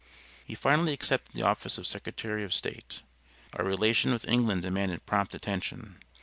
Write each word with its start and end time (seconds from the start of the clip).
He 0.43 0.55
finally 0.55 0.93
accepted 0.93 1.35
the 1.35 1.43
office 1.45 1.77
of 1.77 1.85
Secretary 1.85 2.43
of 2.43 2.55
State. 2.55 3.03
Our 3.55 3.63
relation 3.63 4.11
with 4.11 4.27
England 4.27 4.63
demanded 4.63 5.05
prompt 5.05 5.35
attention. 5.35 5.97